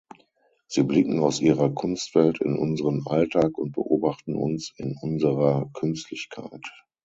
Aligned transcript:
Sie 0.65 0.81
blicken 0.81 1.19
aus 1.19 1.39
ihrer 1.41 1.69
Kunstwelt 1.69 2.41
in 2.41 2.57
unseren 2.57 3.03
Alltag 3.05 3.55
und 3.59 3.73
beobachten 3.73 4.35
uns 4.35 4.73
in 4.77 4.97
unserer 4.99 5.69
Künstlichkeit. 5.73 6.65